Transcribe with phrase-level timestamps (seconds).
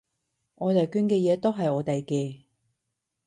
[0.55, 2.45] 我哋捐嘅嘢都係我哋嘅